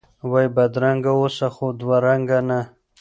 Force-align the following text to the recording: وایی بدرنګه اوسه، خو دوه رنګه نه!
وایی 0.29 0.49
بدرنګه 0.55 1.11
اوسه، 1.19 1.47
خو 1.55 1.65
دوه 1.79 1.97
رنګه 2.05 2.39
نه! 2.47 2.59